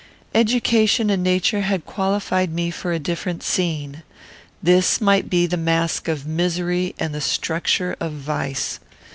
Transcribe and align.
Education 0.33 1.11
and 1.11 1.21
nature 1.21 1.61
had 1.61 1.85
qualified 1.85 2.51
me 2.51 2.71
for 2.71 2.91
a 2.91 2.97
different 2.97 3.43
scene. 3.43 4.01
This 4.63 4.99
might 4.99 5.29
be 5.29 5.45
the 5.45 5.57
mask 5.57 6.07
of 6.07 6.25
misery 6.25 6.95
and 6.97 7.13
the 7.13 7.21
structure 7.21 7.95
of 7.99 8.11
vice. 8.13 8.79